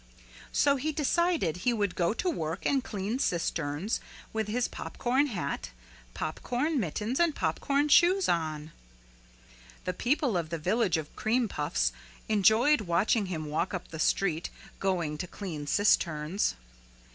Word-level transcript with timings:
So 0.51 0.77
he 0.77 0.91
decided 0.91 1.57
he 1.57 1.73
would 1.73 1.93
go 1.93 2.11
to 2.11 2.27
work 2.27 2.65
and 2.65 2.83
clean 2.83 3.19
cisterns 3.19 3.99
with 4.33 4.47
his 4.47 4.67
popcorn 4.67 5.27
hat, 5.27 5.69
popcorn 6.15 6.79
mittens 6.79 7.19
and 7.19 7.35
popcorn 7.35 7.87
shoes 7.87 8.27
on. 8.27 8.71
The 9.85 9.93
people 9.93 10.35
of 10.37 10.49
the 10.49 10.57
Village 10.57 10.97
of 10.97 11.15
Cream 11.15 11.47
Puffs 11.47 11.91
enjoyed 12.27 12.81
watching 12.81 13.27
him 13.27 13.45
walk 13.45 13.75
up 13.75 13.89
the 13.89 13.99
street, 13.99 14.49
going 14.79 15.19
to 15.19 15.27
clean 15.27 15.67
cisterns. 15.67 16.55